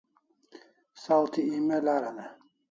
Saw 1.03 1.23
thi 1.33 1.41
email 1.57 1.85
aran 1.95 2.17
e? 2.25 2.27